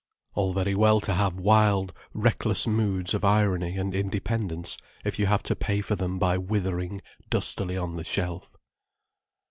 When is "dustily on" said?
7.29-7.97